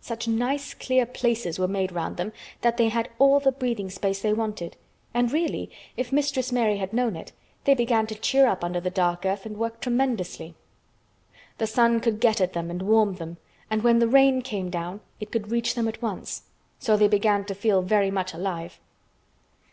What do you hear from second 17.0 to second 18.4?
began to feel very much